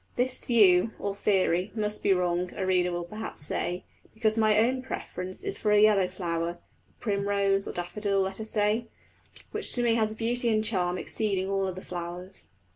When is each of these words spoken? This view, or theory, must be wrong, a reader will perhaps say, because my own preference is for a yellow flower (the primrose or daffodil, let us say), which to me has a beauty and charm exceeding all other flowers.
This 0.15 0.43
view, 0.43 0.93
or 0.97 1.13
theory, 1.13 1.71
must 1.75 2.01
be 2.01 2.11
wrong, 2.11 2.51
a 2.55 2.65
reader 2.65 2.91
will 2.91 3.03
perhaps 3.03 3.41
say, 3.41 3.83
because 4.15 4.35
my 4.35 4.57
own 4.57 4.81
preference 4.81 5.43
is 5.43 5.59
for 5.59 5.71
a 5.71 5.79
yellow 5.79 6.07
flower 6.07 6.53
(the 6.87 6.93
primrose 6.99 7.67
or 7.67 7.71
daffodil, 7.71 8.19
let 8.21 8.39
us 8.39 8.49
say), 8.49 8.87
which 9.51 9.71
to 9.73 9.83
me 9.83 9.93
has 9.93 10.11
a 10.13 10.15
beauty 10.15 10.49
and 10.49 10.65
charm 10.65 10.97
exceeding 10.97 11.51
all 11.51 11.67
other 11.67 11.81
flowers. 11.83 12.47